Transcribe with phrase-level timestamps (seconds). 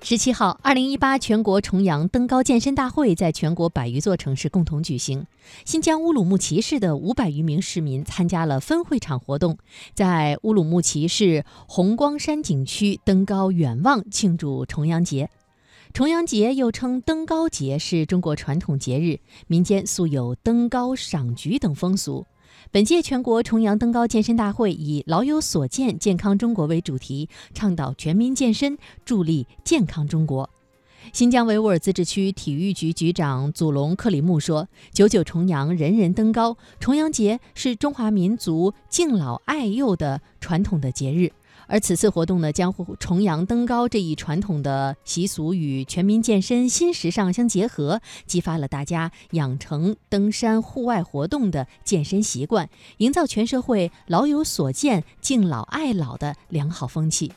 [0.00, 5.26] 十七号，二零一八全国重阳登高健身大会在全国百余座城市共同举行。
[5.64, 9.58] 新疆乌鲁木齐市的五百余名市民参加了分会场活动，
[9.94, 15.28] 在乌鲁木齐市红光山景区登高远望，庆祝重阳节。
[15.92, 22.24] 重阳节又称登高节，是中国传统节日，民间素有登高赏菊等风俗。
[22.70, 30.50] 本届全国重阳登高健身大会以“老有所见，健康中国”为主题，倡导全民健身，助力健康中国。
[31.12, 36.58] 新疆维吾尔自治区体育局局长祖龙克里木说：“九九重阳，人人登高。
[36.78, 41.32] 重阳节是中华民族敬老爱幼的传统的节日。”
[41.66, 52.68] 而此次活动呢，将重阳登高这一传统的习俗与全民健身新时尚相结合，激发了大家养成登山户外活动的健身习惯，
[52.98, 57.32] 营造全社会老有所见、敬老爱老的良好风气。